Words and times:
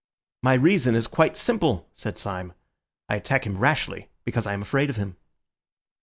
"My 0.41 0.55
reason 0.55 0.95
is 0.95 1.05
quite 1.05 1.37
simple," 1.37 1.87
said 1.93 2.17
Syme. 2.17 2.53
"I 3.07 3.17
attack 3.17 3.45
him 3.45 3.59
rashly 3.59 4.09
because 4.25 4.47
I 4.47 4.53
am 4.53 4.63
afraid 4.63 4.89
of 4.89 4.95
him." 4.97 5.15